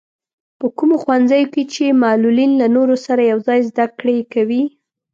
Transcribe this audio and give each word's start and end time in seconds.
په 0.59 0.67
کومو 0.77 0.95
ښوونځیو 1.03 1.51
کې 1.53 1.63
چې 1.73 1.99
معلولين 2.03 2.51
له 2.61 2.67
نورو 2.75 2.95
سره 3.05 3.21
يوځای 3.31 3.59
زده 3.69 3.85
کړې 3.99 4.17
کوي. 4.33 4.63